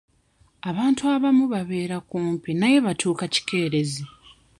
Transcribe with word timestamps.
Abantu 0.69 1.01
abamu 1.15 1.45
babeera 1.53 1.97
kumpi 2.09 2.49
naye 2.59 2.77
batuuka 2.85 3.25
kikeerezi. 3.33 4.03